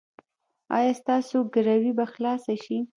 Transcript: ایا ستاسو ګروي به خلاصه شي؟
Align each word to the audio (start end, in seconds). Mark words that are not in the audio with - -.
ایا 0.77 0.93
ستاسو 1.01 1.37
ګروي 1.53 1.91
به 1.97 2.05
خلاصه 2.13 2.53
شي؟ 2.63 2.77